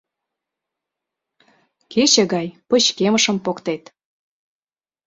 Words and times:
Кече 1.91 2.23
гай, 2.33 2.47
пычкемышым 2.69 3.37
поктет 3.45 3.83